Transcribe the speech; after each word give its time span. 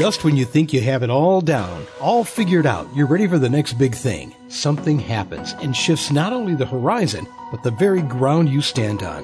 Just 0.00 0.24
when 0.24 0.34
you 0.34 0.46
think 0.46 0.72
you 0.72 0.80
have 0.80 1.02
it 1.02 1.10
all 1.10 1.42
down, 1.42 1.86
all 2.00 2.24
figured 2.24 2.64
out, 2.64 2.88
you're 2.96 3.06
ready 3.06 3.26
for 3.26 3.38
the 3.38 3.50
next 3.50 3.74
big 3.74 3.94
thing, 3.94 4.34
something 4.48 4.98
happens 4.98 5.52
and 5.60 5.76
shifts 5.76 6.10
not 6.10 6.32
only 6.32 6.54
the 6.54 6.64
horizon, 6.64 7.26
but 7.50 7.62
the 7.62 7.70
very 7.70 8.00
ground 8.00 8.48
you 8.48 8.62
stand 8.62 9.02
on. 9.02 9.22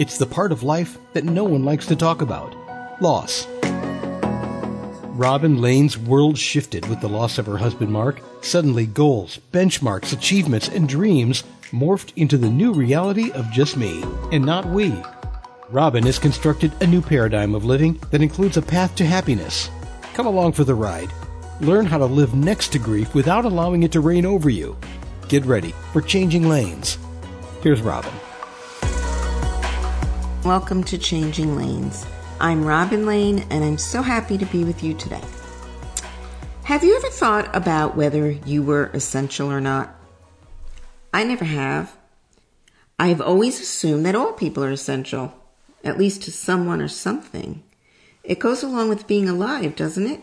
It's 0.00 0.18
the 0.18 0.26
part 0.26 0.50
of 0.50 0.64
life 0.64 0.98
that 1.12 1.22
no 1.22 1.44
one 1.44 1.62
likes 1.62 1.86
to 1.86 1.94
talk 1.94 2.22
about 2.22 2.56
loss. 3.00 3.46
Robin 5.14 5.60
Lane's 5.60 5.96
world 5.96 6.36
shifted 6.36 6.88
with 6.88 7.00
the 7.00 7.08
loss 7.08 7.38
of 7.38 7.46
her 7.46 7.58
husband 7.58 7.92
Mark. 7.92 8.20
Suddenly, 8.42 8.86
goals, 8.86 9.38
benchmarks, 9.52 10.12
achievements, 10.12 10.66
and 10.66 10.88
dreams 10.88 11.44
morphed 11.70 12.12
into 12.16 12.36
the 12.36 12.50
new 12.50 12.72
reality 12.72 13.30
of 13.30 13.48
just 13.52 13.76
me, 13.76 14.02
and 14.32 14.44
not 14.44 14.66
we. 14.66 14.92
Robin 15.68 16.04
has 16.04 16.18
constructed 16.18 16.72
a 16.82 16.86
new 16.88 17.00
paradigm 17.00 17.54
of 17.54 17.64
living 17.64 18.00
that 18.10 18.22
includes 18.22 18.56
a 18.56 18.62
path 18.62 18.96
to 18.96 19.06
happiness. 19.06 19.70
Come 20.12 20.26
along 20.26 20.52
for 20.52 20.64
the 20.64 20.74
ride. 20.74 21.12
Learn 21.60 21.86
how 21.86 21.96
to 21.96 22.04
live 22.04 22.34
next 22.34 22.72
to 22.72 22.80
grief 22.80 23.14
without 23.14 23.44
allowing 23.44 23.84
it 23.84 23.92
to 23.92 24.00
reign 24.00 24.26
over 24.26 24.50
you. 24.50 24.76
Get 25.28 25.44
ready 25.44 25.72
for 25.92 26.02
changing 26.02 26.48
lanes. 26.48 26.98
Here's 27.62 27.80
Robin. 27.80 28.12
Welcome 30.44 30.82
to 30.84 30.98
Changing 30.98 31.54
Lanes. 31.54 32.04
I'm 32.40 32.64
Robin 32.64 33.06
Lane, 33.06 33.46
and 33.50 33.62
I'm 33.62 33.78
so 33.78 34.02
happy 34.02 34.36
to 34.36 34.46
be 34.46 34.64
with 34.64 34.82
you 34.82 34.94
today. 34.94 35.22
Have 36.64 36.82
you 36.82 36.96
ever 36.96 37.08
thought 37.10 37.54
about 37.54 37.96
whether 37.96 38.30
you 38.30 38.64
were 38.64 38.90
essential 38.92 39.50
or 39.50 39.60
not? 39.60 39.94
I 41.14 41.22
never 41.22 41.44
have. 41.44 41.96
I've 42.98 43.20
always 43.20 43.60
assumed 43.60 44.04
that 44.06 44.16
all 44.16 44.32
people 44.32 44.64
are 44.64 44.72
essential, 44.72 45.34
at 45.84 45.98
least 45.98 46.22
to 46.22 46.32
someone 46.32 46.80
or 46.80 46.88
something. 46.88 47.62
It 48.22 48.38
goes 48.38 48.62
along 48.62 48.88
with 48.88 49.06
being 49.06 49.28
alive, 49.28 49.76
doesn't 49.76 50.06
it? 50.06 50.22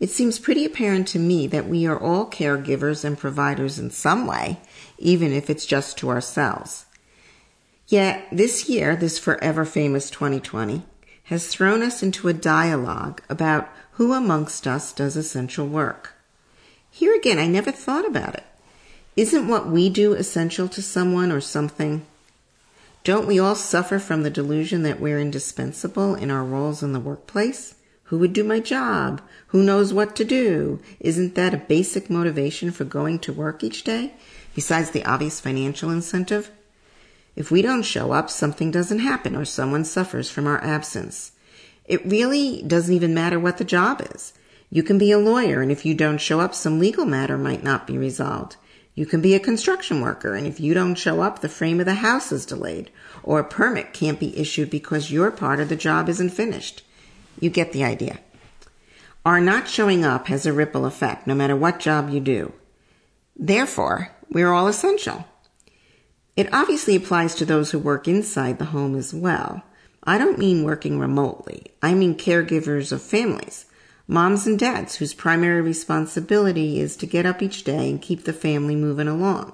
It 0.00 0.10
seems 0.10 0.38
pretty 0.38 0.64
apparent 0.64 1.06
to 1.08 1.18
me 1.18 1.46
that 1.46 1.68
we 1.68 1.86
are 1.86 1.98
all 1.98 2.28
caregivers 2.28 3.04
and 3.04 3.16
providers 3.16 3.78
in 3.78 3.90
some 3.90 4.26
way, 4.26 4.60
even 4.98 5.32
if 5.32 5.48
it's 5.48 5.66
just 5.66 5.96
to 5.98 6.10
ourselves. 6.10 6.86
Yet 7.86 8.26
this 8.32 8.68
year, 8.68 8.96
this 8.96 9.18
forever 9.18 9.64
famous 9.64 10.10
2020, 10.10 10.82
has 11.24 11.46
thrown 11.46 11.82
us 11.82 12.02
into 12.02 12.28
a 12.28 12.32
dialogue 12.32 13.22
about 13.28 13.70
who 13.92 14.12
amongst 14.12 14.66
us 14.66 14.92
does 14.92 15.16
essential 15.16 15.66
work. 15.66 16.14
Here 16.90 17.14
again, 17.14 17.38
I 17.38 17.46
never 17.46 17.70
thought 17.70 18.06
about 18.06 18.34
it. 18.34 18.44
Isn't 19.16 19.48
what 19.48 19.68
we 19.68 19.88
do 19.88 20.14
essential 20.14 20.68
to 20.68 20.82
someone 20.82 21.30
or 21.30 21.40
something? 21.40 22.04
Don't 23.04 23.26
we 23.26 23.38
all 23.40 23.56
suffer 23.56 23.98
from 23.98 24.22
the 24.22 24.30
delusion 24.30 24.84
that 24.84 25.00
we're 25.00 25.18
indispensable 25.18 26.14
in 26.14 26.30
our 26.30 26.44
roles 26.44 26.84
in 26.84 26.92
the 26.92 27.00
workplace? 27.00 27.74
Who 28.04 28.18
would 28.18 28.32
do 28.32 28.44
my 28.44 28.60
job? 28.60 29.20
Who 29.48 29.64
knows 29.64 29.92
what 29.92 30.14
to 30.16 30.24
do? 30.24 30.80
Isn't 31.00 31.34
that 31.34 31.54
a 31.54 31.56
basic 31.56 32.08
motivation 32.08 32.70
for 32.70 32.84
going 32.84 33.18
to 33.20 33.32
work 33.32 33.64
each 33.64 33.82
day, 33.82 34.14
besides 34.54 34.90
the 34.90 35.04
obvious 35.04 35.40
financial 35.40 35.90
incentive? 35.90 36.52
If 37.34 37.50
we 37.50 37.60
don't 37.60 37.82
show 37.82 38.12
up, 38.12 38.30
something 38.30 38.70
doesn't 38.70 39.00
happen 39.00 39.34
or 39.34 39.46
someone 39.46 39.84
suffers 39.84 40.30
from 40.30 40.46
our 40.46 40.62
absence. 40.62 41.32
It 41.86 42.06
really 42.06 42.62
doesn't 42.62 42.94
even 42.94 43.14
matter 43.14 43.40
what 43.40 43.58
the 43.58 43.64
job 43.64 44.06
is. 44.14 44.32
You 44.70 44.84
can 44.84 44.96
be 44.96 45.10
a 45.10 45.18
lawyer, 45.18 45.60
and 45.60 45.72
if 45.72 45.84
you 45.84 45.94
don't 45.94 46.18
show 46.18 46.38
up, 46.38 46.54
some 46.54 46.78
legal 46.78 47.04
matter 47.04 47.36
might 47.36 47.64
not 47.64 47.86
be 47.86 47.98
resolved. 47.98 48.56
You 48.94 49.06
can 49.06 49.22
be 49.22 49.34
a 49.34 49.40
construction 49.40 50.00
worker, 50.00 50.34
and 50.34 50.46
if 50.46 50.60
you 50.60 50.74
don't 50.74 50.96
show 50.96 51.22
up, 51.22 51.40
the 51.40 51.48
frame 51.48 51.80
of 51.80 51.86
the 51.86 51.94
house 51.94 52.30
is 52.30 52.44
delayed, 52.44 52.90
or 53.22 53.40
a 53.40 53.44
permit 53.44 53.94
can't 53.94 54.20
be 54.20 54.36
issued 54.36 54.68
because 54.68 55.10
your 55.10 55.30
part 55.30 55.60
of 55.60 55.68
the 55.70 55.76
job 55.76 56.08
isn't 56.08 56.30
finished. 56.30 56.82
You 57.40 57.48
get 57.48 57.72
the 57.72 57.84
idea. 57.84 58.18
Our 59.24 59.40
not 59.40 59.68
showing 59.68 60.04
up 60.04 60.26
has 60.26 60.44
a 60.44 60.52
ripple 60.52 60.84
effect, 60.84 61.26
no 61.26 61.34
matter 61.34 61.56
what 61.56 61.78
job 61.78 62.10
you 62.10 62.20
do. 62.20 62.52
Therefore, 63.34 64.10
we're 64.30 64.52
all 64.52 64.66
essential. 64.66 65.24
It 66.36 66.52
obviously 66.52 66.96
applies 66.96 67.34
to 67.36 67.44
those 67.44 67.70
who 67.70 67.78
work 67.78 68.08
inside 68.08 68.58
the 68.58 68.66
home 68.66 68.96
as 68.96 69.14
well. 69.14 69.62
I 70.02 70.18
don't 70.18 70.38
mean 70.38 70.64
working 70.64 70.98
remotely. 70.98 71.66
I 71.80 71.94
mean 71.94 72.16
caregivers 72.16 72.90
of 72.90 73.00
families, 73.00 73.66
moms 74.06 74.46
and 74.46 74.58
dads 74.58 74.96
whose 74.96 75.14
primary 75.14 75.60
responsibility 75.60 76.80
is 76.80 76.96
to 76.96 77.06
get 77.06 77.26
up 77.26 77.42
each 77.42 77.64
day 77.64 77.90
and 77.90 78.02
keep 78.02 78.24
the 78.24 78.32
family 78.32 78.76
moving 78.76 79.08
along. 79.08 79.52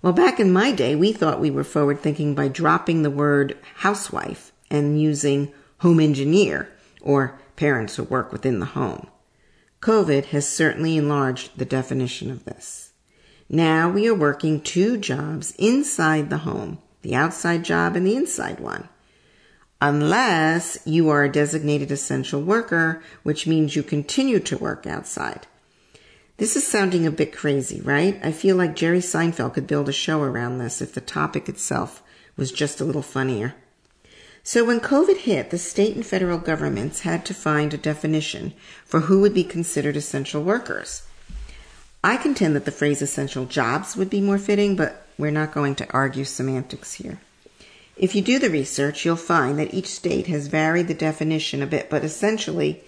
Well, 0.00 0.12
back 0.12 0.38
in 0.38 0.52
my 0.52 0.72
day, 0.72 0.94
we 0.94 1.12
thought 1.12 1.40
we 1.40 1.50
were 1.50 1.64
forward 1.64 2.00
thinking 2.00 2.34
by 2.34 2.48
dropping 2.48 3.02
the 3.02 3.10
word 3.10 3.56
housewife 3.76 4.52
and 4.70 5.00
using 5.00 5.52
home 5.78 5.98
engineer 5.98 6.68
or 7.02 7.38
parents 7.56 7.96
who 7.96 8.04
work 8.04 8.32
within 8.32 8.60
the 8.60 8.66
home. 8.66 9.08
COVID 9.80 10.26
has 10.26 10.48
certainly 10.48 10.96
enlarged 10.96 11.56
the 11.56 11.64
definition 11.64 12.30
of 12.30 12.44
this. 12.44 12.92
Now 13.48 13.88
we 13.88 14.06
are 14.08 14.14
working 14.14 14.60
two 14.60 14.96
jobs 14.96 15.54
inside 15.58 16.30
the 16.30 16.38
home, 16.38 16.78
the 17.02 17.14
outside 17.14 17.64
job 17.64 17.96
and 17.96 18.06
the 18.06 18.16
inside 18.16 18.60
one. 18.60 18.88
Unless 19.80 20.78
you 20.84 21.08
are 21.08 21.22
a 21.22 21.30
designated 21.30 21.92
essential 21.92 22.42
worker, 22.42 23.00
which 23.22 23.46
means 23.46 23.76
you 23.76 23.84
continue 23.84 24.40
to 24.40 24.58
work 24.58 24.86
outside. 24.86 25.46
This 26.38 26.56
is 26.56 26.66
sounding 26.66 27.06
a 27.06 27.12
bit 27.12 27.36
crazy, 27.36 27.80
right? 27.80 28.18
I 28.22 28.32
feel 28.32 28.56
like 28.56 28.74
Jerry 28.74 28.98
Seinfeld 28.98 29.54
could 29.54 29.66
build 29.68 29.88
a 29.88 29.92
show 29.92 30.22
around 30.22 30.58
this 30.58 30.82
if 30.82 30.94
the 30.94 31.00
topic 31.00 31.48
itself 31.48 32.02
was 32.36 32.50
just 32.50 32.80
a 32.80 32.84
little 32.84 33.02
funnier. 33.02 33.54
So 34.42 34.64
when 34.64 34.80
COVID 34.80 35.18
hit, 35.18 35.50
the 35.50 35.58
state 35.58 35.94
and 35.94 36.06
federal 36.06 36.38
governments 36.38 37.00
had 37.00 37.24
to 37.26 37.34
find 37.34 37.72
a 37.72 37.78
definition 37.78 38.54
for 38.84 39.00
who 39.00 39.20
would 39.20 39.34
be 39.34 39.44
considered 39.44 39.96
essential 39.96 40.42
workers. 40.42 41.02
I 42.02 42.16
contend 42.16 42.56
that 42.56 42.64
the 42.64 42.72
phrase 42.72 43.02
essential 43.02 43.44
jobs 43.44 43.96
would 43.96 44.10
be 44.10 44.20
more 44.20 44.38
fitting, 44.38 44.74
but 44.74 45.06
we're 45.18 45.30
not 45.30 45.52
going 45.52 45.74
to 45.76 45.92
argue 45.92 46.24
semantics 46.24 46.94
here. 46.94 47.20
If 47.98 48.14
you 48.14 48.22
do 48.22 48.38
the 48.38 48.48
research, 48.48 49.04
you'll 49.04 49.16
find 49.16 49.58
that 49.58 49.74
each 49.74 49.88
state 49.88 50.28
has 50.28 50.46
varied 50.46 50.86
the 50.86 50.94
definition 50.94 51.62
a 51.62 51.66
bit, 51.66 51.90
but 51.90 52.04
essentially, 52.04 52.84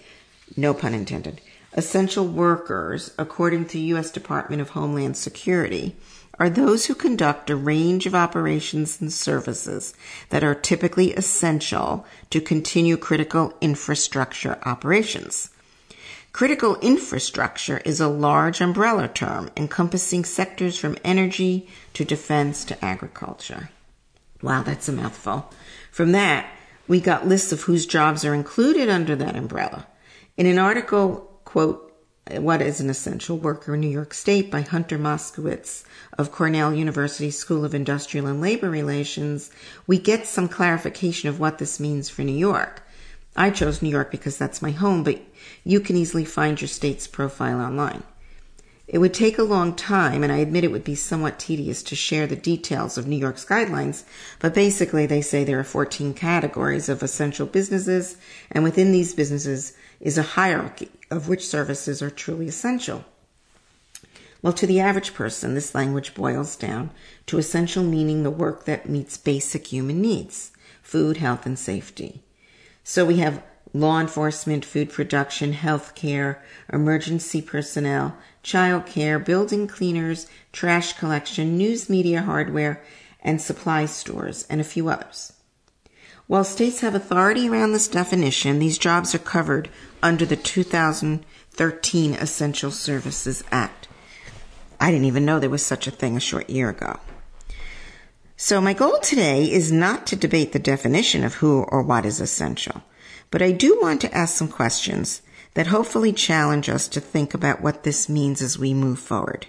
no 0.55 0.73
pun 0.73 0.93
intended, 0.93 1.41
essential 1.73 2.25
workers, 2.25 3.11
according 3.17 3.65
to 3.65 3.73
the 3.73 3.91
U.S. 3.95 4.09
Department 4.09 4.61
of 4.61 4.69
Homeland 4.69 5.17
Security, 5.17 5.97
are 6.39 6.49
those 6.49 6.85
who 6.85 6.95
conduct 6.95 7.49
a 7.49 7.57
range 7.57 8.05
of 8.05 8.15
operations 8.15 9.01
and 9.01 9.11
services 9.11 9.93
that 10.29 10.45
are 10.45 10.55
typically 10.55 11.11
essential 11.11 12.05
to 12.29 12.39
continue 12.39 12.95
critical 12.95 13.53
infrastructure 13.59 14.59
operations. 14.63 15.49
Critical 16.31 16.77
infrastructure 16.77 17.79
is 17.79 17.99
a 17.99 18.07
large 18.07 18.61
umbrella 18.61 19.09
term 19.09 19.51
encompassing 19.57 20.23
sectors 20.23 20.77
from 20.77 20.97
energy 21.03 21.67
to 21.95 22.05
defense 22.05 22.63
to 22.63 22.85
agriculture. 22.85 23.71
Wow, 24.41 24.63
that's 24.63 24.89
a 24.89 24.91
mouthful. 24.91 25.51
From 25.91 26.11
that, 26.13 26.49
we 26.87 26.99
got 26.99 27.27
lists 27.27 27.51
of 27.51 27.61
whose 27.61 27.85
jobs 27.85 28.25
are 28.25 28.33
included 28.33 28.89
under 28.89 29.15
that 29.15 29.35
umbrella. 29.35 29.87
In 30.35 30.45
an 30.45 30.57
article, 30.57 31.39
quote, 31.45 31.93
What 32.31 32.61
is 32.61 32.79
an 32.79 32.89
Essential 32.89 33.37
Worker 33.37 33.75
in 33.75 33.81
New 33.81 33.89
York 33.89 34.13
State 34.13 34.49
by 34.49 34.61
Hunter 34.61 34.97
Moskowitz 34.97 35.83
of 36.17 36.31
Cornell 36.31 36.73
University 36.73 37.29
School 37.31 37.63
of 37.63 37.75
Industrial 37.75 38.25
and 38.27 38.41
Labor 38.41 38.69
Relations, 38.69 39.51
we 39.85 39.99
get 39.99 40.25
some 40.25 40.47
clarification 40.47 41.29
of 41.29 41.39
what 41.39 41.57
this 41.57 41.79
means 41.79 42.09
for 42.09 42.23
New 42.23 42.31
York. 42.31 42.83
I 43.35 43.49
chose 43.51 43.81
New 43.81 43.89
York 43.89 44.11
because 44.11 44.37
that's 44.37 44.61
my 44.61 44.71
home, 44.71 45.03
but 45.03 45.21
you 45.63 45.79
can 45.79 45.95
easily 45.95 46.25
find 46.25 46.59
your 46.59 46.67
state's 46.67 47.07
profile 47.07 47.61
online. 47.61 48.03
It 48.91 48.97
would 48.97 49.13
take 49.13 49.37
a 49.37 49.43
long 49.43 49.73
time, 49.73 50.21
and 50.21 50.33
I 50.33 50.39
admit 50.39 50.65
it 50.65 50.71
would 50.71 50.83
be 50.83 50.95
somewhat 50.95 51.39
tedious 51.39 51.81
to 51.83 51.95
share 51.95 52.27
the 52.27 52.35
details 52.35 52.97
of 52.97 53.07
New 53.07 53.15
York's 53.15 53.45
guidelines, 53.45 54.03
but 54.39 54.53
basically 54.53 55.05
they 55.05 55.21
say 55.21 55.45
there 55.45 55.61
are 55.61 55.63
14 55.63 56.13
categories 56.13 56.89
of 56.89 57.01
essential 57.01 57.47
businesses, 57.47 58.17
and 58.51 58.65
within 58.65 58.91
these 58.91 59.15
businesses 59.15 59.77
is 60.01 60.17
a 60.17 60.33
hierarchy 60.35 60.91
of 61.09 61.29
which 61.29 61.47
services 61.47 62.01
are 62.01 62.09
truly 62.09 62.49
essential. 62.49 63.05
Well, 64.41 64.51
to 64.51 64.67
the 64.67 64.81
average 64.81 65.13
person, 65.13 65.53
this 65.53 65.73
language 65.73 66.13
boils 66.13 66.57
down 66.57 66.91
to 67.27 67.37
essential 67.37 67.85
meaning 67.85 68.23
the 68.23 68.29
work 68.29 68.65
that 68.65 68.89
meets 68.89 69.15
basic 69.15 69.67
human 69.67 70.01
needs 70.01 70.51
food, 70.83 71.15
health, 71.15 71.45
and 71.45 71.57
safety. 71.57 72.23
So 72.83 73.05
we 73.05 73.19
have 73.19 73.41
law 73.73 73.99
enforcement, 73.99 74.65
food 74.65 74.89
production, 74.89 75.53
health 75.53 75.95
care, 75.95 76.41
emergency 76.71 77.41
personnel, 77.41 78.17
child 78.43 78.85
care, 78.85 79.19
building 79.19 79.67
cleaners, 79.67 80.27
trash 80.51 80.93
collection, 80.93 81.57
news 81.57 81.89
media 81.89 82.21
hardware, 82.21 82.83
and 83.21 83.41
supply 83.41 83.85
stores, 83.85 84.45
and 84.49 84.59
a 84.59 84.65
few 84.65 84.89
others. 84.89 85.33
While 86.27 86.43
states 86.43 86.79
have 86.79 86.95
authority 86.95 87.49
around 87.49 87.73
this 87.73 87.87
definition, 87.87 88.59
these 88.59 88.77
jobs 88.77 89.13
are 89.13 89.19
covered 89.19 89.69
under 90.01 90.25
the 90.25 90.37
2013 90.37 92.13
Essential 92.13 92.71
Services 92.71 93.43
Act. 93.51 93.87
I 94.79 94.91
didn't 94.91 95.05
even 95.05 95.25
know 95.25 95.39
there 95.39 95.49
was 95.49 95.65
such 95.65 95.87
a 95.87 95.91
thing 95.91 96.17
a 96.17 96.21
short 96.21 96.49
year 96.49 96.69
ago. 96.69 96.99
So 98.37 98.59
my 98.59 98.73
goal 98.73 98.97
today 98.99 99.51
is 99.51 99.71
not 99.71 100.07
to 100.07 100.15
debate 100.15 100.51
the 100.51 100.57
definition 100.57 101.23
of 101.23 101.35
who 101.35 101.63
or 101.63 101.83
what 101.83 102.05
is 102.05 102.19
essential, 102.19 102.81
but 103.31 103.41
I 103.41 103.51
do 103.51 103.79
want 103.81 104.01
to 104.01 104.13
ask 104.15 104.35
some 104.35 104.47
questions 104.47 105.21
that 105.53 105.67
hopefully 105.67 106.13
challenge 106.13 106.69
us 106.69 106.87
to 106.89 106.99
think 106.99 107.33
about 107.33 107.61
what 107.61 107.83
this 107.83 108.07
means 108.07 108.41
as 108.41 108.59
we 108.59 108.73
move 108.73 108.99
forward. 108.99 109.47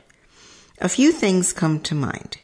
A 0.80 0.88
few 0.88 1.12
things 1.12 1.52
come 1.52 1.80
to 1.80 1.94
mind. 1.94 2.38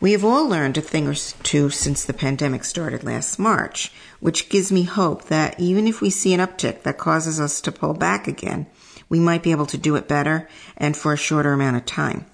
We 0.00 0.12
have 0.12 0.24
all 0.24 0.48
learned 0.48 0.76
a 0.76 0.80
thing 0.80 1.06
or 1.06 1.14
two 1.14 1.70
since 1.70 2.04
the 2.04 2.12
pandemic 2.12 2.64
started 2.64 3.04
last 3.04 3.38
March, 3.38 3.92
which 4.18 4.48
gives 4.48 4.72
me 4.72 4.82
hope 4.82 5.26
that 5.26 5.58
even 5.60 5.86
if 5.86 6.00
we 6.00 6.10
see 6.10 6.34
an 6.34 6.40
uptick 6.40 6.82
that 6.82 6.98
causes 6.98 7.38
us 7.38 7.60
to 7.60 7.70
pull 7.70 7.94
back 7.94 8.26
again, 8.26 8.66
we 9.08 9.20
might 9.20 9.42
be 9.42 9.52
able 9.52 9.66
to 9.66 9.78
do 9.78 9.94
it 9.94 10.08
better 10.08 10.48
and 10.76 10.96
for 10.96 11.12
a 11.12 11.16
shorter 11.16 11.52
amount 11.52 11.76
of 11.76 11.86
time. 11.86 12.26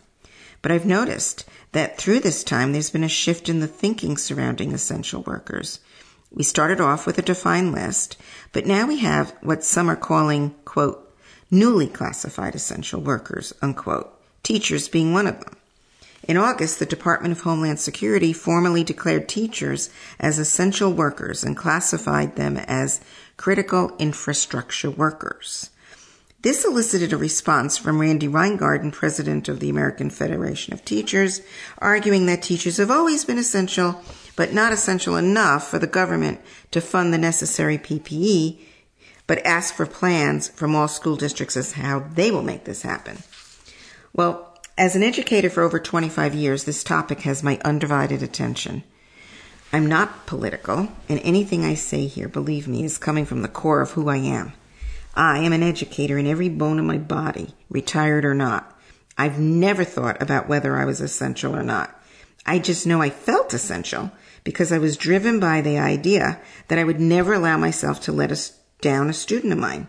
But 0.62 0.72
I've 0.72 0.86
noticed 0.86 1.44
that 1.72 1.98
through 1.98 2.20
this 2.20 2.42
time, 2.42 2.72
there's 2.72 2.90
been 2.90 3.04
a 3.04 3.08
shift 3.08 3.48
in 3.48 3.60
the 3.60 3.66
thinking 3.66 4.16
surrounding 4.16 4.72
essential 4.72 5.22
workers. 5.22 5.80
We 6.30 6.42
started 6.42 6.80
off 6.80 7.06
with 7.06 7.18
a 7.18 7.22
defined 7.22 7.72
list, 7.72 8.16
but 8.52 8.66
now 8.66 8.86
we 8.86 8.98
have 8.98 9.34
what 9.42 9.64
some 9.64 9.90
are 9.90 9.96
calling, 9.96 10.54
quote, 10.64 11.04
newly 11.50 11.86
classified 11.86 12.54
essential 12.54 13.00
workers, 13.00 13.54
unquote, 13.62 14.12
teachers 14.42 14.88
being 14.88 15.12
one 15.12 15.26
of 15.26 15.40
them. 15.40 15.56
In 16.24 16.36
August, 16.36 16.78
the 16.78 16.86
Department 16.86 17.32
of 17.32 17.40
Homeland 17.40 17.80
Security 17.80 18.34
formally 18.34 18.84
declared 18.84 19.28
teachers 19.28 19.88
as 20.20 20.38
essential 20.38 20.92
workers 20.92 21.42
and 21.42 21.56
classified 21.56 22.36
them 22.36 22.58
as 22.58 23.00
critical 23.38 23.96
infrastructure 23.98 24.90
workers. 24.90 25.70
This 26.42 26.64
elicited 26.64 27.12
a 27.12 27.16
response 27.16 27.78
from 27.78 28.00
Randi 28.00 28.28
Weingarten, 28.28 28.90
president 28.92 29.48
of 29.48 29.58
the 29.58 29.70
American 29.70 30.10
Federation 30.10 30.74
of 30.74 30.84
Teachers, 30.84 31.40
arguing 31.78 32.26
that 32.26 32.42
teachers 32.42 32.76
have 32.76 32.90
always 32.90 33.24
been 33.24 33.38
essential, 33.38 34.02
but 34.38 34.52
not 34.52 34.72
essential 34.72 35.16
enough 35.16 35.68
for 35.68 35.80
the 35.80 35.86
government 35.88 36.40
to 36.70 36.80
fund 36.80 37.12
the 37.12 37.18
necessary 37.18 37.76
PPE, 37.76 38.56
but 39.26 39.44
ask 39.44 39.74
for 39.74 39.84
plans 39.84 40.46
from 40.46 40.76
all 40.76 40.86
school 40.86 41.16
districts 41.16 41.56
as 41.56 41.72
how 41.72 41.98
they 42.14 42.30
will 42.30 42.44
make 42.44 42.62
this 42.62 42.82
happen. 42.82 43.18
Well, 44.12 44.56
as 44.78 44.94
an 44.94 45.02
educator 45.02 45.50
for 45.50 45.64
over 45.64 45.80
25 45.80 46.36
years, 46.36 46.62
this 46.62 46.84
topic 46.84 47.22
has 47.22 47.42
my 47.42 47.58
undivided 47.64 48.22
attention. 48.22 48.84
I'm 49.72 49.86
not 49.86 50.26
political, 50.26 50.86
and 51.08 51.18
anything 51.24 51.64
I 51.64 51.74
say 51.74 52.06
here, 52.06 52.28
believe 52.28 52.68
me, 52.68 52.84
is 52.84 52.96
coming 52.96 53.26
from 53.26 53.42
the 53.42 53.48
core 53.48 53.80
of 53.80 53.90
who 53.90 54.08
I 54.08 54.18
am. 54.18 54.52
I 55.16 55.40
am 55.40 55.52
an 55.52 55.64
educator 55.64 56.16
in 56.16 56.28
every 56.28 56.48
bone 56.48 56.78
of 56.78 56.84
my 56.84 56.98
body, 56.98 57.56
retired 57.68 58.24
or 58.24 58.34
not. 58.34 58.78
I've 59.18 59.40
never 59.40 59.82
thought 59.82 60.22
about 60.22 60.48
whether 60.48 60.76
I 60.76 60.84
was 60.84 61.00
essential 61.00 61.56
or 61.56 61.64
not. 61.64 61.92
I 62.46 62.60
just 62.60 62.86
know 62.86 63.02
I 63.02 63.10
felt 63.10 63.52
essential 63.52 64.12
because 64.44 64.72
I 64.72 64.78
was 64.78 64.96
driven 64.96 65.40
by 65.40 65.60
the 65.60 65.78
idea 65.78 66.40
that 66.68 66.78
I 66.78 66.84
would 66.84 67.00
never 67.00 67.34
allow 67.34 67.56
myself 67.56 68.00
to 68.02 68.12
let 68.12 68.52
down 68.80 69.08
a 69.08 69.12
student 69.12 69.52
of 69.52 69.58
mine. 69.58 69.88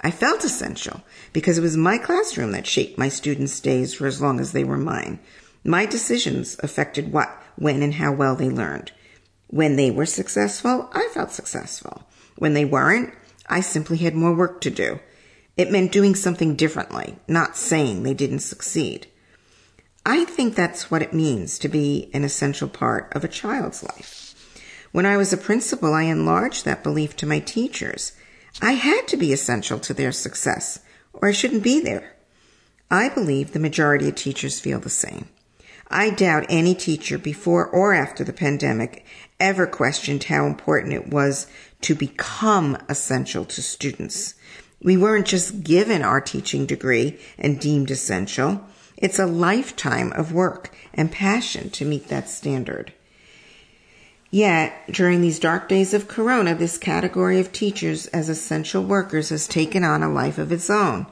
I 0.00 0.10
felt 0.10 0.44
essential 0.44 1.02
because 1.32 1.58
it 1.58 1.62
was 1.62 1.76
my 1.76 1.98
classroom 1.98 2.52
that 2.52 2.66
shaped 2.66 2.98
my 2.98 3.08
students' 3.08 3.60
days 3.60 3.94
for 3.94 4.06
as 4.06 4.20
long 4.20 4.38
as 4.38 4.52
they 4.52 4.64
were 4.64 4.76
mine. 4.76 5.18
My 5.64 5.86
decisions 5.86 6.56
affected 6.62 7.12
what, 7.12 7.30
when, 7.56 7.82
and 7.82 7.94
how 7.94 8.12
well 8.12 8.36
they 8.36 8.48
learned. 8.48 8.92
When 9.48 9.76
they 9.76 9.90
were 9.90 10.06
successful, 10.06 10.88
I 10.92 11.08
felt 11.12 11.32
successful. 11.32 12.04
When 12.36 12.54
they 12.54 12.64
weren't, 12.64 13.12
I 13.48 13.60
simply 13.60 13.96
had 13.98 14.14
more 14.14 14.34
work 14.34 14.60
to 14.62 14.70
do. 14.70 15.00
It 15.56 15.72
meant 15.72 15.90
doing 15.90 16.14
something 16.14 16.54
differently, 16.54 17.16
not 17.26 17.56
saying 17.56 18.02
they 18.02 18.14
didn't 18.14 18.40
succeed. 18.40 19.08
I 20.08 20.24
think 20.24 20.54
that's 20.54 20.90
what 20.90 21.02
it 21.02 21.12
means 21.12 21.58
to 21.58 21.68
be 21.68 22.10
an 22.14 22.24
essential 22.24 22.66
part 22.66 23.14
of 23.14 23.24
a 23.24 23.28
child's 23.28 23.82
life. 23.82 24.34
When 24.90 25.04
I 25.04 25.18
was 25.18 25.34
a 25.34 25.36
principal, 25.36 25.92
I 25.92 26.04
enlarged 26.04 26.64
that 26.64 26.82
belief 26.82 27.14
to 27.16 27.26
my 27.26 27.40
teachers. 27.40 28.12
I 28.62 28.72
had 28.72 29.06
to 29.08 29.18
be 29.18 29.34
essential 29.34 29.78
to 29.80 29.92
their 29.92 30.12
success, 30.12 30.80
or 31.12 31.28
I 31.28 31.32
shouldn't 31.32 31.62
be 31.62 31.78
there. 31.80 32.16
I 32.90 33.10
believe 33.10 33.52
the 33.52 33.58
majority 33.58 34.08
of 34.08 34.14
teachers 34.14 34.58
feel 34.58 34.80
the 34.80 34.88
same. 34.88 35.28
I 35.88 36.08
doubt 36.08 36.46
any 36.48 36.74
teacher 36.74 37.18
before 37.18 37.66
or 37.66 37.92
after 37.92 38.24
the 38.24 38.32
pandemic 38.32 39.04
ever 39.38 39.66
questioned 39.66 40.24
how 40.24 40.46
important 40.46 40.94
it 40.94 41.08
was 41.08 41.48
to 41.82 41.94
become 41.94 42.78
essential 42.88 43.44
to 43.44 43.60
students. 43.60 44.36
We 44.82 44.96
weren't 44.96 45.26
just 45.26 45.64
given 45.64 46.00
our 46.00 46.22
teaching 46.22 46.64
degree 46.64 47.20
and 47.36 47.60
deemed 47.60 47.90
essential. 47.90 48.64
It's 49.00 49.20
a 49.20 49.26
lifetime 49.26 50.12
of 50.12 50.32
work 50.32 50.74
and 50.92 51.12
passion 51.12 51.70
to 51.70 51.84
meet 51.84 52.08
that 52.08 52.28
standard. 52.28 52.92
Yet, 54.32 54.74
during 54.90 55.20
these 55.20 55.38
dark 55.38 55.68
days 55.68 55.94
of 55.94 56.08
Corona, 56.08 56.56
this 56.56 56.76
category 56.78 57.38
of 57.38 57.52
teachers 57.52 58.08
as 58.08 58.28
essential 58.28 58.82
workers 58.82 59.28
has 59.28 59.46
taken 59.46 59.84
on 59.84 60.02
a 60.02 60.12
life 60.12 60.36
of 60.36 60.50
its 60.50 60.68
own. 60.68 61.06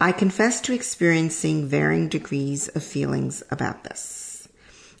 I 0.00 0.12
confess 0.12 0.62
to 0.62 0.72
experiencing 0.72 1.68
varying 1.68 2.08
degrees 2.08 2.68
of 2.68 2.82
feelings 2.82 3.42
about 3.50 3.84
this. 3.84 4.48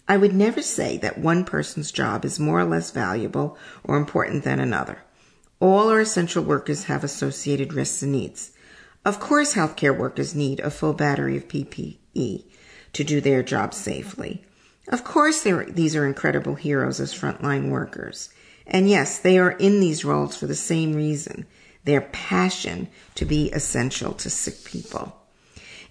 I 0.06 0.18
would 0.18 0.34
never 0.34 0.60
say 0.60 0.98
that 0.98 1.16
one 1.16 1.46
person's 1.46 1.90
job 1.90 2.26
is 2.26 2.38
more 2.38 2.60
or 2.60 2.64
less 2.64 2.90
valuable 2.90 3.56
or 3.82 3.96
important 3.96 4.44
than 4.44 4.60
another. 4.60 4.98
All 5.58 5.88
our 5.88 6.00
essential 6.00 6.44
workers 6.44 6.84
have 6.84 7.02
associated 7.02 7.72
risks 7.72 8.02
and 8.02 8.12
needs. 8.12 8.50
Of 9.06 9.20
course, 9.20 9.54
healthcare 9.54 9.96
workers 9.96 10.34
need 10.34 10.60
a 10.60 10.70
full 10.70 10.92
battery 10.92 11.38
of 11.38 11.48
PPE 12.14 12.44
to 12.92 13.04
do 13.04 13.20
their 13.20 13.42
job 13.42 13.74
safely. 13.74 14.44
Of 14.88 15.04
course, 15.04 15.42
these 15.42 15.94
are 15.94 16.06
incredible 16.06 16.56
heroes 16.56 17.00
as 17.00 17.14
frontline 17.14 17.70
workers. 17.70 18.30
And 18.66 18.88
yes, 18.88 19.18
they 19.18 19.38
are 19.38 19.52
in 19.52 19.80
these 19.80 20.04
roles 20.04 20.36
for 20.36 20.46
the 20.46 20.54
same 20.54 20.94
reason 20.94 21.46
their 21.84 22.02
passion 22.02 22.88
to 23.14 23.24
be 23.24 23.50
essential 23.52 24.12
to 24.12 24.28
sick 24.28 24.64
people. 24.64 25.16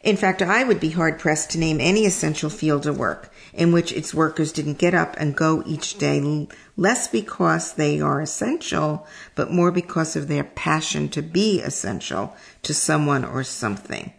In 0.02 0.16
fact, 0.16 0.42
I 0.42 0.64
would 0.64 0.80
be 0.80 0.92
hard 0.92 1.20
pressed 1.20 1.50
to 1.52 1.58
name 1.58 1.80
any 1.82 2.06
essential 2.06 2.50
field 2.50 2.86
of 2.86 2.98
work 2.98 3.34
in 3.54 3.72
which 3.72 3.92
its 3.92 4.14
workers 4.14 4.52
didn't 4.52 4.78
get 4.78 4.94
up 4.94 5.16
and 5.18 5.36
go 5.36 5.64
each 5.66 5.98
day, 5.98 6.48
less 6.78 7.08
because 7.08 7.74
they 7.74 8.00
are 8.00 8.22
essential, 8.22 9.08
but 9.36 9.52
more 9.52 9.72
because 9.72 10.16
of 10.16 10.28
their 10.28 10.44
passion 10.44 11.10
to 11.10 11.22
be 11.22 11.60
essential 11.60 12.36
to 12.64 12.74
someone 12.74 13.26
or 13.26 13.44
something. 13.44 14.14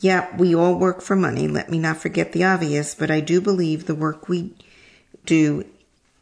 Yeah, 0.00 0.36
we 0.36 0.54
all 0.54 0.78
work 0.78 1.02
for 1.02 1.16
money. 1.16 1.48
Let 1.48 1.70
me 1.70 1.78
not 1.78 1.96
forget 1.96 2.32
the 2.32 2.44
obvious, 2.44 2.94
but 2.94 3.10
I 3.10 3.20
do 3.20 3.40
believe 3.40 3.86
the 3.86 3.94
work 3.94 4.28
we 4.28 4.54
do 5.26 5.64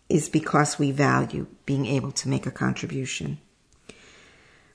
is 0.08 0.28
because 0.28 0.78
we 0.78 0.92
value 0.92 1.46
being 1.66 1.84
able 1.84 2.12
to 2.12 2.28
make 2.28 2.46
a 2.46 2.50
contribution. 2.50 3.38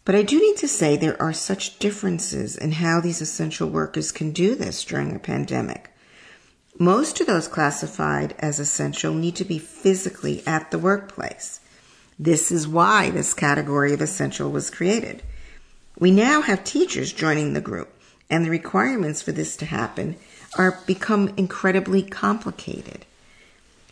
But 0.03 0.15
I 0.15 0.23
do 0.23 0.39
need 0.39 0.57
to 0.57 0.67
say 0.67 0.97
there 0.97 1.21
are 1.21 1.33
such 1.33 1.79
differences 1.79 2.57
in 2.57 2.73
how 2.73 3.01
these 3.01 3.21
essential 3.21 3.69
workers 3.69 4.11
can 4.11 4.31
do 4.31 4.55
this 4.55 4.83
during 4.83 5.15
a 5.15 5.19
pandemic. 5.19 5.91
Most 6.79 7.21
of 7.21 7.27
those 7.27 7.47
classified 7.47 8.33
as 8.39 8.59
essential 8.59 9.13
need 9.13 9.35
to 9.35 9.45
be 9.45 9.59
physically 9.59 10.41
at 10.47 10.71
the 10.71 10.79
workplace. 10.79 11.59
This 12.17 12.51
is 12.51 12.67
why 12.67 13.09
this 13.09 13.33
category 13.33 13.93
of 13.93 14.01
essential 14.01 14.51
was 14.51 14.69
created. 14.69 15.21
We 15.99 16.11
now 16.11 16.41
have 16.41 16.63
teachers 16.63 17.13
joining 17.13 17.53
the 17.53 17.61
group, 17.61 18.00
and 18.31 18.45
the 18.45 18.49
requirements 18.49 19.21
for 19.21 19.33
this 19.33 19.57
to 19.57 19.65
happen 19.65 20.15
are 20.57 20.79
become 20.87 21.33
incredibly 21.35 22.01
complicated. 22.01 23.05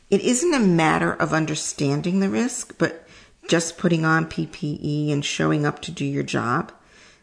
It 0.10 0.22
isn't 0.22 0.54
a 0.54 0.60
matter 0.60 1.14
of 1.14 1.34
understanding 1.34 2.20
the 2.20 2.30
risk, 2.30 2.76
but 2.78 3.06
just 3.48 3.78
putting 3.78 4.06
on 4.06 4.30
PPE 4.30 5.12
and 5.12 5.24
showing 5.24 5.66
up 5.66 5.82
to 5.82 5.92
do 5.92 6.06
your 6.06 6.24
job. 6.24 6.72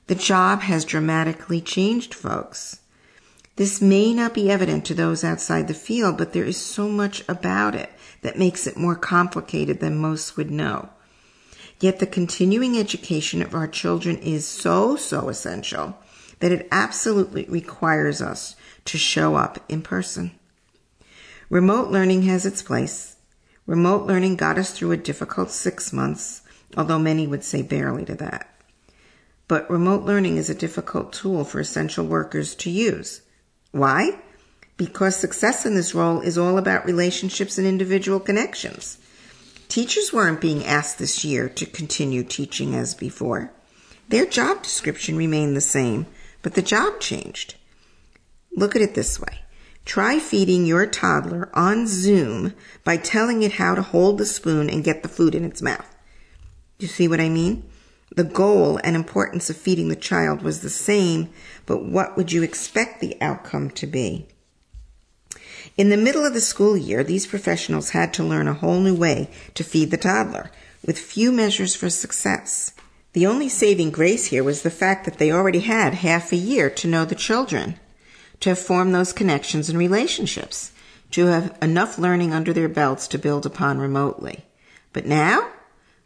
The 0.08 0.14
job 0.14 0.60
has 0.60 0.84
dramatically 0.84 1.60
changed, 1.60 2.14
folks. 2.14 2.80
This 3.56 3.80
may 3.80 4.12
not 4.12 4.34
be 4.34 4.50
evident 4.50 4.84
to 4.84 4.94
those 4.94 5.24
outside 5.24 5.66
the 5.66 5.74
field, 5.74 6.18
but 6.18 6.34
there 6.34 6.44
is 6.44 6.58
so 6.58 6.86
much 6.88 7.24
about 7.26 7.74
it 7.74 7.90
that 8.20 8.38
makes 8.38 8.66
it 8.66 8.76
more 8.76 8.94
complicated 8.94 9.80
than 9.80 9.96
most 9.96 10.36
would 10.36 10.50
know. 10.50 10.90
Yet 11.80 11.98
the 11.98 12.06
continuing 12.06 12.78
education 12.78 13.40
of 13.40 13.54
our 13.54 13.66
children 13.66 14.18
is 14.18 14.46
so, 14.46 14.96
so 14.96 15.28
essential 15.28 15.96
that 16.40 16.52
it 16.52 16.68
absolutely 16.70 17.46
requires 17.48 18.20
us 18.20 18.56
to 18.84 18.98
show 18.98 19.36
up 19.36 19.58
in 19.68 19.82
person. 19.82 20.32
Remote 21.48 21.90
learning 21.90 22.22
has 22.22 22.44
its 22.44 22.62
place, 22.62 23.16
Remote 23.66 24.06
learning 24.06 24.36
got 24.36 24.58
us 24.58 24.70
through 24.70 24.92
a 24.92 24.96
difficult 24.96 25.50
six 25.50 25.92
months, 25.92 26.42
although 26.76 27.00
many 27.00 27.26
would 27.26 27.42
say 27.42 27.62
barely 27.62 28.04
to 28.04 28.14
that. 28.14 28.48
But 29.48 29.68
remote 29.68 30.04
learning 30.04 30.36
is 30.36 30.48
a 30.48 30.54
difficult 30.54 31.12
tool 31.12 31.44
for 31.44 31.58
essential 31.58 32.06
workers 32.06 32.54
to 32.56 32.70
use. 32.70 33.22
Why? 33.72 34.20
Because 34.76 35.16
success 35.16 35.66
in 35.66 35.74
this 35.74 35.96
role 35.96 36.20
is 36.20 36.38
all 36.38 36.58
about 36.58 36.86
relationships 36.86 37.58
and 37.58 37.66
individual 37.66 38.20
connections. 38.20 38.98
Teachers 39.68 40.12
weren't 40.12 40.40
being 40.40 40.64
asked 40.64 40.98
this 40.98 41.24
year 41.24 41.48
to 41.48 41.66
continue 41.66 42.22
teaching 42.22 42.72
as 42.72 42.94
before. 42.94 43.52
Their 44.08 44.26
job 44.26 44.62
description 44.62 45.16
remained 45.16 45.56
the 45.56 45.60
same, 45.60 46.06
but 46.46 46.54
the 46.54 46.62
job 46.62 47.00
changed. 47.00 47.56
Look 48.54 48.76
at 48.76 48.80
it 48.80 48.94
this 48.94 49.18
way. 49.18 49.40
Try 49.84 50.20
feeding 50.20 50.64
your 50.64 50.86
toddler 50.86 51.50
on 51.52 51.88
Zoom 51.88 52.54
by 52.84 52.98
telling 52.98 53.42
it 53.42 53.54
how 53.54 53.74
to 53.74 53.82
hold 53.82 54.16
the 54.16 54.26
spoon 54.26 54.70
and 54.70 54.84
get 54.84 55.02
the 55.02 55.08
food 55.08 55.34
in 55.34 55.42
its 55.42 55.60
mouth. 55.60 55.96
You 56.78 56.86
see 56.86 57.08
what 57.08 57.20
I 57.20 57.28
mean? 57.28 57.68
The 58.14 58.22
goal 58.22 58.78
and 58.84 58.94
importance 58.94 59.50
of 59.50 59.56
feeding 59.56 59.88
the 59.88 59.96
child 59.96 60.42
was 60.42 60.60
the 60.60 60.70
same, 60.70 61.30
but 61.66 61.84
what 61.84 62.16
would 62.16 62.30
you 62.30 62.44
expect 62.44 63.00
the 63.00 63.20
outcome 63.20 63.70
to 63.70 63.86
be? 63.88 64.28
In 65.76 65.88
the 65.88 65.96
middle 65.96 66.24
of 66.24 66.32
the 66.32 66.40
school 66.40 66.76
year, 66.76 67.02
these 67.02 67.26
professionals 67.26 67.90
had 67.90 68.14
to 68.14 68.22
learn 68.22 68.46
a 68.46 68.54
whole 68.54 68.78
new 68.78 68.94
way 68.94 69.30
to 69.54 69.64
feed 69.64 69.90
the 69.90 69.96
toddler, 69.96 70.52
with 70.86 70.96
few 70.96 71.32
measures 71.32 71.74
for 71.74 71.90
success. 71.90 72.70
The 73.16 73.26
only 73.26 73.48
saving 73.48 73.92
grace 73.92 74.26
here 74.26 74.44
was 74.44 74.60
the 74.60 74.70
fact 74.70 75.06
that 75.06 75.16
they 75.16 75.32
already 75.32 75.60
had 75.60 75.94
half 75.94 76.32
a 76.32 76.36
year 76.36 76.68
to 76.68 76.86
know 76.86 77.06
the 77.06 77.14
children, 77.14 77.80
to 78.40 78.50
have 78.50 78.58
formed 78.58 78.94
those 78.94 79.14
connections 79.14 79.70
and 79.70 79.78
relationships, 79.78 80.72
to 81.12 81.24
have 81.24 81.56
enough 81.62 81.96
learning 81.96 82.34
under 82.34 82.52
their 82.52 82.68
belts 82.68 83.08
to 83.08 83.18
build 83.18 83.46
upon 83.46 83.78
remotely. 83.78 84.44
But 84.92 85.06
now, 85.06 85.50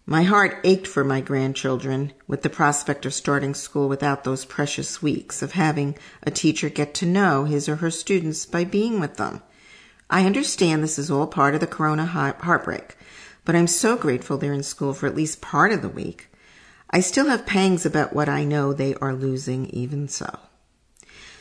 my 0.07 0.23
heart 0.23 0.61
ached 0.63 0.87
for 0.87 1.03
my 1.03 1.21
grandchildren 1.21 2.13
with 2.29 2.43
the 2.43 2.49
prospect 2.49 3.05
of 3.05 3.13
starting 3.13 3.55
school 3.55 3.89
without 3.89 4.23
those 4.23 4.45
precious 4.45 5.03
weeks 5.03 5.43
of 5.43 5.51
having 5.51 5.99
a 6.23 6.31
teacher 6.31 6.69
get 6.69 6.95
to 6.95 7.07
know 7.07 7.43
his 7.43 7.69
or 7.69 7.75
her 7.75 7.91
students 7.91 8.47
by 8.47 8.63
being 8.63 9.01
with 9.01 9.17
them. 9.17 9.43
I 10.09 10.27
understand 10.27 10.85
this 10.85 10.97
is 10.97 11.11
all 11.11 11.27
part 11.27 11.55
of 11.55 11.61
the 11.61 11.67
corona 11.67 12.07
heartbreak, 12.07 12.97
but 13.45 13.57
I'm 13.57 13.67
so 13.67 13.97
grateful 13.97 14.37
they're 14.37 14.53
in 14.53 14.63
school 14.63 14.95
for 14.95 15.09
at 15.09 15.17
least 15.17 15.41
part 15.41 15.73
of 15.73 15.83
the 15.83 15.89
week. 15.89 16.29
I 16.91 17.01
still 17.01 17.29
have 17.29 17.47
pangs 17.47 17.87
about 17.87 18.13
what 18.13 18.29
I 18.29 18.45
know 18.45 18.73
they 18.73 18.95
are 18.97 19.15
losing 19.15 19.67
even 19.67 20.09
so. 20.09 20.41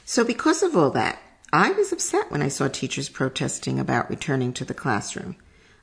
So 0.05 0.23
because 0.23 0.61
of 0.61 0.77
all 0.77 0.91
that, 0.91 1.19
I 1.51 1.71
was 1.71 1.91
upset 1.91 2.31
when 2.31 2.43
I 2.43 2.47
saw 2.49 2.67
teachers 2.67 3.09
protesting 3.09 3.79
about 3.79 4.09
returning 4.09 4.53
to 4.53 4.65
the 4.65 4.75
classroom. 4.75 5.35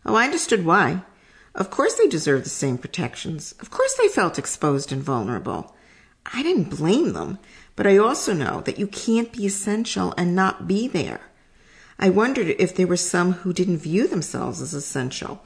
Oh, 0.04 0.14
I 0.14 0.24
understood 0.24 0.64
why. 0.64 1.02
Of 1.56 1.70
course 1.70 1.94
they 1.94 2.06
deserve 2.06 2.44
the 2.44 2.50
same 2.50 2.78
protections. 2.78 3.54
Of 3.58 3.70
course 3.70 3.94
they 3.94 4.06
felt 4.06 4.38
exposed 4.38 4.92
and 4.92 5.02
vulnerable. 5.02 5.74
I 6.32 6.44
didn't 6.44 6.70
blame 6.70 7.12
them, 7.12 7.38
but 7.74 7.86
I 7.86 7.96
also 7.96 8.32
know 8.32 8.60
that 8.62 8.78
you 8.78 8.86
can't 8.86 9.32
be 9.32 9.46
essential 9.46 10.14
and 10.16 10.36
not 10.36 10.68
be 10.68 10.86
there. 10.86 11.20
I 11.98 12.10
wondered 12.10 12.54
if 12.58 12.74
there 12.74 12.86
were 12.86 12.96
some 12.96 13.32
who 13.32 13.52
didn't 13.52 13.78
view 13.78 14.06
themselves 14.06 14.60
as 14.60 14.74
essential. 14.74 15.42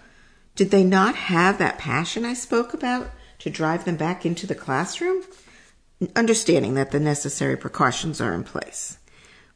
Did 0.57 0.71
they 0.71 0.85
not 0.85 1.15
have 1.15 1.59
that 1.59 1.79
passion 1.79 2.25
I 2.25 2.35
spoke 2.35 2.75
about 2.75 3.11
to 3.41 3.51
drive 3.51 3.85
them 3.85 3.97
back 3.97 4.25
into 4.25 4.47
the 4.47 4.55
classroom? 4.55 5.23
Understanding 6.17 6.75
that 6.75 6.93
the 6.93 7.01
necessary 7.01 7.57
precautions 7.57 8.21
are 8.21 8.33
in 8.33 8.45
place. 8.45 8.99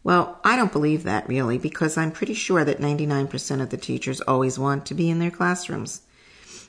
Well, 0.03 0.39
I 0.45 0.57
don't 0.57 0.73
believe 0.73 1.05
that 1.05 1.27
really 1.27 1.57
because 1.57 1.97
I'm 1.97 2.13
pretty 2.13 2.35
sure 2.35 2.65
that 2.65 2.81
99% 2.81 3.63
of 3.63 3.71
the 3.71 3.79
teachers 3.79 4.21
always 4.21 4.59
want 4.59 4.85
to 4.87 4.95
be 4.95 5.09
in 5.09 5.19
their 5.19 5.31
classrooms. 5.31 6.03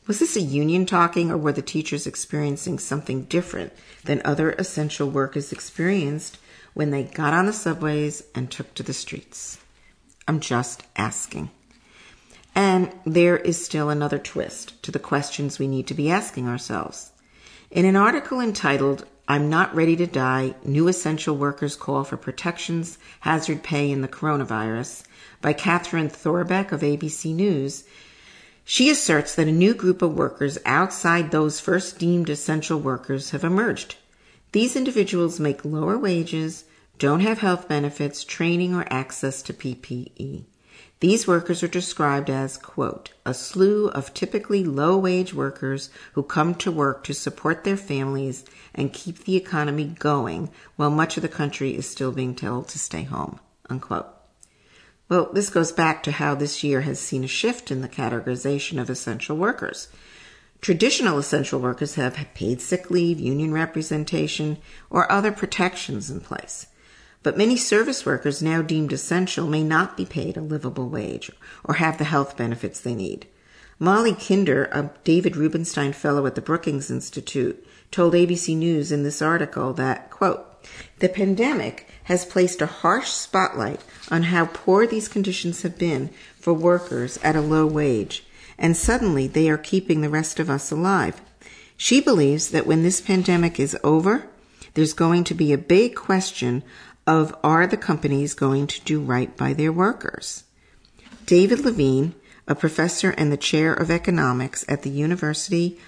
Was 0.08 0.20
this 0.20 0.36
a 0.36 0.42
union 0.42 0.86
talking, 0.86 1.32
or 1.32 1.38
were 1.38 1.52
the 1.52 1.62
teachers 1.62 2.06
experiencing 2.06 2.80
something 2.80 3.24
different 3.24 3.74
than 4.04 4.22
other 4.24 4.52
essential 4.52 5.10
workers 5.10 5.52
experienced 5.52 6.38
when 6.76 6.92
they 6.92 7.04
got 7.04 7.34
on 7.34 7.48
the 7.48 7.54
subways 7.54 8.24
and 8.36 8.52
took 8.52 8.74
to 8.76 8.84
the 8.84 8.94
streets? 8.94 9.58
I'm 10.28 10.40
just 10.40 10.84
asking. 10.96 11.50
And 12.56 12.92
there 13.06 13.38
is 13.38 13.64
still 13.64 13.90
another 13.90 14.18
twist 14.18 14.82
to 14.84 14.92
the 14.92 15.00
questions 15.00 15.60
we 15.60 15.68
need 15.68 15.88
to 15.88 15.94
be 15.94 16.10
asking 16.10 16.48
ourselves. 16.48 17.12
In 17.70 17.86
an 17.86 17.98
article 17.98 18.40
entitled, 18.40 19.06
I'm 19.28 19.50
Not 19.50 19.76
Ready 19.76 19.96
to 19.98 20.08
Die 20.08 20.56
New 20.64 20.88
Essential 20.88 21.36
Workers 21.36 21.76
Call 21.76 22.06
for 22.06 22.16
Protections, 22.16 22.98
Hazard 23.22 23.64
Pay 23.64 23.92
in 23.92 24.02
the 24.02 24.08
Coronavirus, 24.08 25.04
by 25.42 25.52
Catherine 25.52 26.10
Thorbecke 26.10 26.72
of 26.72 26.82
ABC 26.82 27.34
News, 27.36 27.84
she 28.64 28.90
asserts 28.90 29.36
that 29.36 29.48
a 29.48 29.52
new 29.52 29.74
group 29.74 30.02
of 30.02 30.18
workers 30.18 30.58
outside 30.66 31.30
those 31.30 31.60
first 31.60 32.00
deemed 32.00 32.30
essential 32.30 32.80
workers 32.80 33.32
have 33.32 33.44
emerged. 33.44 33.96
These 34.54 34.76
individuals 34.76 35.40
make 35.40 35.64
lower 35.66 35.98
wages, 35.98 36.66
don't 36.98 37.20
have 37.20 37.40
health 37.40 37.68
benefits, 37.68 38.24
training, 38.24 38.74
or 38.74 38.86
access 38.90 39.42
to 39.44 39.54
PPE. 39.54 40.46
These 41.02 41.28
workers 41.28 41.62
are 41.62 41.68
described 41.68 42.30
as, 42.30 42.58
quote, 42.58 43.12
a 43.26 43.34
slew 43.34 43.90
of 43.90 44.14
typically 44.14 44.64
low 44.64 44.98
wage 44.98 45.34
workers 45.34 45.90
who 46.14 46.24
come 46.24 46.56
to 46.56 46.72
work 46.72 47.04
to 47.04 47.14
support 47.14 47.64
their 47.64 47.76
families 47.76 48.46
and 48.74 48.94
keep 48.94 49.26
the 49.26 49.36
economy 49.36 49.96
going 50.00 50.50
while 50.78 50.90
much 50.90 51.18
of 51.18 51.22
the 51.22 51.30
country 51.30 51.76
is 51.76 51.90
still 51.90 52.14
being 52.14 52.34
told 52.34 52.70
to 52.70 52.80
stay 52.80 53.04
home, 53.04 53.40
unquote. 53.70 54.08
Well, 55.10 55.30
this 55.34 55.50
goes 55.50 55.74
back 55.74 56.02
to 56.04 56.14
how 56.14 56.34
this 56.34 56.64
year 56.64 56.82
has 56.82 57.00
seen 57.00 57.26
a 57.26 57.28
shift 57.28 57.72
in 57.72 57.82
the 57.82 57.90
categorization 57.90 58.82
of 58.82 58.90
essential 58.90 59.36
workers. 59.36 59.90
Traditional 60.62 61.20
essential 61.20 61.60
workers 61.60 61.96
have 61.96 62.16
paid 62.34 62.62
sick 62.62 62.90
leave, 62.90 63.20
union 63.20 63.52
representation, 63.52 64.58
or 64.90 65.12
other 65.12 65.32
protections 65.32 66.10
in 66.10 66.22
place. 66.22 66.68
But 67.26 67.40
many 67.40 67.58
service 67.58 68.06
workers 68.06 68.44
now 68.44 68.62
deemed 68.62 68.94
essential 68.94 69.48
may 69.48 69.64
not 69.64 69.98
be 69.98 70.06
paid 70.06 70.38
a 70.38 70.42
livable 70.42 70.90
wage 70.90 71.32
or 71.64 71.74
have 71.74 71.98
the 71.98 72.04
health 72.04 72.38
benefits 72.38 72.80
they 72.80 72.94
need. 72.94 73.26
Molly 73.80 74.14
Kinder, 74.14 74.66
a 74.66 74.92
David 75.04 75.36
Rubenstein 75.36 75.92
Fellow 75.92 76.28
at 76.28 76.36
the 76.36 76.42
Brookings 76.42 76.92
Institute, 76.92 77.66
told 77.90 78.14
ABC 78.14 78.56
News 78.56 78.92
in 78.92 79.02
this 79.02 79.24
article 79.24 79.74
that, 79.74 80.12
quote, 80.12 80.46
the 81.00 81.10
pandemic 81.10 81.88
has 82.04 82.26
placed 82.26 82.62
a 82.62 82.68
harsh 82.68 83.10
spotlight 83.10 83.82
on 84.12 84.22
how 84.22 84.46
poor 84.46 84.86
these 84.86 85.08
conditions 85.08 85.64
have 85.64 85.80
been 85.80 86.12
for 86.40 86.54
workers 86.54 87.18
at 87.24 87.36
a 87.36 87.42
low 87.42 87.66
wage, 87.66 88.24
and 88.56 88.78
suddenly 88.78 89.26
they 89.26 89.50
are 89.50 89.58
keeping 89.58 90.02
the 90.02 90.10
rest 90.10 90.40
of 90.40 90.48
us 90.48 90.70
alive. 90.70 91.20
She 91.76 92.02
believes 92.02 92.52
that 92.52 92.68
when 92.68 92.84
this 92.84 93.02
pandemic 93.02 93.60
is 93.60 93.76
over, 93.84 94.28
there's 94.76 94.94
going 94.94 95.24
to 95.24 95.34
be 95.34 95.52
a 95.52 95.58
big 95.58 95.96
question 95.96 96.62
of 97.08 97.36
are 97.44 97.68
the 97.68 97.78
companies 97.78 98.34
going 98.34 98.68
to 98.68 98.82
do 98.82 99.00
right 99.00 99.36
by 99.38 99.54
their 99.54 99.72
workers? 99.72 100.44
David 101.26 101.60
Levine, 101.60 102.16
a 102.48 102.56
professor 102.56 103.12
and 103.12 103.32
the 103.32 103.38
chair 103.38 103.74
of 103.74 103.90
economics 103.90 104.66
at 104.68 104.84
the 104.84 104.90
University 104.90 105.80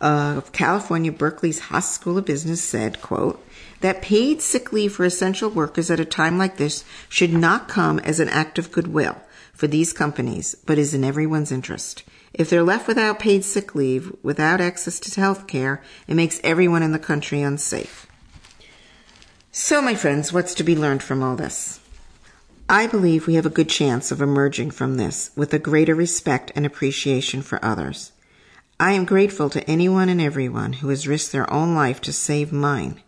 of 0.00 0.52
California, 0.52 1.10
Berkeley's 1.10 1.60
Haas 1.60 1.92
School 1.92 2.18
of 2.18 2.24
Business 2.24 2.62
said, 2.62 3.00
quote, 3.00 3.44
that 3.80 4.02
paid 4.02 4.40
sick 4.40 4.72
leave 4.72 4.94
for 4.94 5.04
essential 5.04 5.50
workers 5.50 5.90
at 5.90 6.00
a 6.00 6.04
time 6.04 6.38
like 6.38 6.56
this 6.56 6.84
should 7.08 7.32
not 7.32 7.68
come 7.68 7.98
as 8.00 8.20
an 8.20 8.28
act 8.28 8.58
of 8.58 8.72
goodwill 8.72 9.16
for 9.52 9.66
these 9.66 9.92
companies, 9.92 10.54
but 10.66 10.78
is 10.78 10.94
in 10.94 11.04
everyone's 11.04 11.52
interest. 11.52 12.02
If 12.32 12.50
they're 12.50 12.64
left 12.64 12.88
without 12.88 13.20
paid 13.20 13.44
sick 13.44 13.74
leave, 13.74 14.14
without 14.22 14.60
access 14.60 14.98
to 15.00 15.20
health 15.20 15.46
care, 15.46 15.82
it 16.08 16.14
makes 16.14 16.40
everyone 16.42 16.82
in 16.82 16.92
the 16.92 16.98
country 16.98 17.42
unsafe. 17.42 18.06
So, 19.66 19.80
my 19.80 19.94
friends, 19.94 20.30
what's 20.30 20.52
to 20.56 20.62
be 20.62 20.76
learned 20.76 21.02
from 21.02 21.22
all 21.22 21.36
this? 21.36 21.80
I 22.68 22.86
believe 22.86 23.26
we 23.26 23.36
have 23.36 23.46
a 23.46 23.58
good 23.58 23.70
chance 23.70 24.12
of 24.12 24.20
emerging 24.20 24.72
from 24.72 24.98
this 24.98 25.30
with 25.36 25.54
a 25.54 25.58
greater 25.58 25.94
respect 25.94 26.52
and 26.54 26.66
appreciation 26.66 27.40
for 27.40 27.64
others. 27.64 28.12
I 28.78 28.92
am 28.92 29.06
grateful 29.06 29.48
to 29.48 29.66
anyone 29.66 30.10
and 30.10 30.20
everyone 30.20 30.74
who 30.74 30.90
has 30.90 31.08
risked 31.08 31.32
their 31.32 31.50
own 31.50 31.74
life 31.74 32.02
to 32.02 32.12
save 32.12 32.52
mine. 32.52 33.00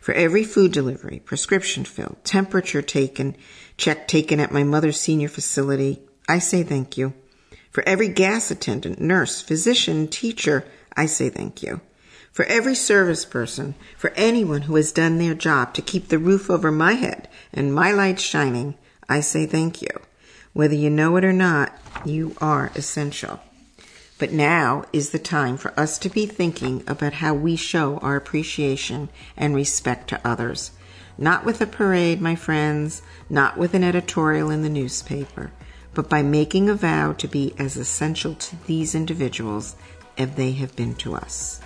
For 0.00 0.14
every 0.14 0.44
food 0.44 0.70
delivery, 0.70 1.18
prescription 1.18 1.84
filled, 1.84 2.18
temperature 2.22 2.80
taken, 2.80 3.34
check 3.76 4.06
taken 4.06 4.38
at 4.38 4.52
my 4.52 4.62
mother's 4.62 5.00
senior 5.00 5.26
facility, 5.26 6.00
I 6.28 6.38
say 6.38 6.62
thank 6.62 6.96
you. 6.96 7.12
For 7.72 7.82
every 7.88 8.06
gas 8.06 8.52
attendant, 8.52 9.00
nurse, 9.00 9.42
physician, 9.42 10.06
teacher, 10.06 10.64
I 10.96 11.06
say 11.06 11.28
thank 11.28 11.60
you. 11.64 11.80
For 12.34 12.44
every 12.46 12.74
service 12.74 13.24
person, 13.24 13.76
for 13.96 14.10
anyone 14.16 14.62
who 14.62 14.74
has 14.74 14.90
done 14.90 15.18
their 15.18 15.36
job 15.36 15.72
to 15.74 15.80
keep 15.80 16.08
the 16.08 16.18
roof 16.18 16.50
over 16.50 16.72
my 16.72 16.94
head 16.94 17.28
and 17.52 17.72
my 17.72 17.92
light 17.92 18.18
shining, 18.18 18.74
I 19.08 19.20
say 19.20 19.46
thank 19.46 19.80
you. 19.80 20.00
Whether 20.52 20.74
you 20.74 20.90
know 20.90 21.16
it 21.16 21.24
or 21.24 21.32
not, 21.32 21.78
you 22.04 22.34
are 22.40 22.72
essential. 22.74 23.38
But 24.18 24.32
now 24.32 24.84
is 24.92 25.10
the 25.10 25.20
time 25.20 25.56
for 25.56 25.78
us 25.78 25.96
to 25.98 26.08
be 26.08 26.26
thinking 26.26 26.82
about 26.88 27.12
how 27.12 27.34
we 27.34 27.54
show 27.54 27.98
our 27.98 28.16
appreciation 28.16 29.10
and 29.36 29.54
respect 29.54 30.08
to 30.08 30.26
others. 30.26 30.72
Not 31.16 31.44
with 31.44 31.60
a 31.60 31.68
parade, 31.68 32.20
my 32.20 32.34
friends, 32.34 33.00
not 33.30 33.56
with 33.56 33.74
an 33.74 33.84
editorial 33.84 34.50
in 34.50 34.62
the 34.62 34.68
newspaper, 34.68 35.52
but 35.94 36.08
by 36.08 36.22
making 36.22 36.68
a 36.68 36.74
vow 36.74 37.12
to 37.12 37.28
be 37.28 37.54
as 37.60 37.76
essential 37.76 38.34
to 38.34 38.56
these 38.66 38.96
individuals 38.96 39.76
as 40.18 40.32
they 40.32 40.50
have 40.50 40.74
been 40.74 40.96
to 40.96 41.14
us. 41.14 41.60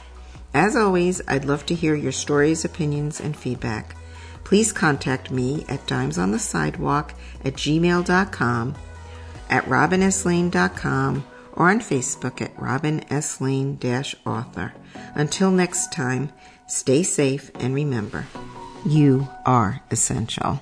As 0.59 0.75
always, 0.75 1.23
I'd 1.29 1.45
love 1.45 1.67
to 1.67 1.75
hear 1.77 1.95
your 1.95 2.11
stories, 2.11 2.65
opinions, 2.65 3.21
and 3.21 3.37
feedback. 3.37 3.95
Please 4.43 4.73
contact 4.73 5.31
me 5.31 5.65
at 5.69 5.87
dimesonthesidewalk 5.87 7.13
at 7.45 7.53
gmail.com, 7.53 8.75
at 9.51 9.65
robineslane.com, 9.67 11.25
or 11.53 11.71
on 11.71 11.79
Facebook 11.79 12.43
at 12.43 12.61
Robin 12.61 13.05
S. 13.09 13.41
Lane 13.41 13.79
author. 14.27 14.75
Until 15.15 15.53
next 15.53 15.93
time, 15.93 16.33
stay 16.67 17.05
safe 17.05 17.53
and 17.61 17.73
remember, 17.73 18.27
you 18.85 19.29
are 19.47 19.81
essential. 19.93 20.61